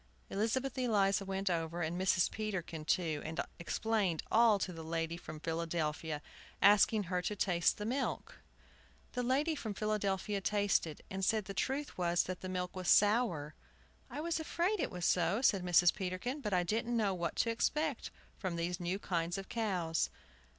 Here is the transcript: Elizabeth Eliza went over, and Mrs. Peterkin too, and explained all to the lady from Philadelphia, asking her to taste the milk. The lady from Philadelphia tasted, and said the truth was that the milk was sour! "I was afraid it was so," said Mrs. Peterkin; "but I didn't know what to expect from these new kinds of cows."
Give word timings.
Elizabeth 0.31 0.75
Eliza 0.79 1.23
went 1.25 1.47
over, 1.47 1.83
and 1.83 2.01
Mrs. 2.01 2.31
Peterkin 2.31 2.85
too, 2.85 3.21
and 3.23 3.39
explained 3.59 4.23
all 4.31 4.57
to 4.57 4.73
the 4.73 4.83
lady 4.83 5.15
from 5.15 5.39
Philadelphia, 5.39 6.23
asking 6.59 7.03
her 7.03 7.21
to 7.21 7.35
taste 7.35 7.77
the 7.77 7.85
milk. 7.85 8.39
The 9.11 9.21
lady 9.21 9.53
from 9.53 9.75
Philadelphia 9.75 10.41
tasted, 10.41 11.03
and 11.11 11.23
said 11.23 11.45
the 11.45 11.53
truth 11.53 11.99
was 11.99 12.23
that 12.23 12.41
the 12.41 12.49
milk 12.49 12.75
was 12.75 12.87
sour! 12.89 13.53
"I 14.09 14.21
was 14.21 14.39
afraid 14.39 14.79
it 14.79 14.89
was 14.89 15.05
so," 15.05 15.39
said 15.43 15.61
Mrs. 15.61 15.93
Peterkin; 15.93 16.41
"but 16.41 16.51
I 16.51 16.63
didn't 16.63 16.97
know 16.97 17.13
what 17.13 17.35
to 17.35 17.51
expect 17.51 18.09
from 18.39 18.55
these 18.55 18.79
new 18.79 18.97
kinds 18.97 19.37
of 19.37 19.49
cows." 19.49 20.09